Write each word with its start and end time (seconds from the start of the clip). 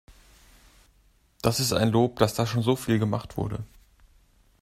Das 1.43 1.59
ist 1.59 1.73
ein 1.73 1.89
Lob, 1.91 2.17
dass 2.17 2.33
da 2.33 2.47
schon 2.47 2.63
so 2.63 2.75
viel 2.75 2.97
gemacht 2.97 3.37
wurde. 3.37 3.63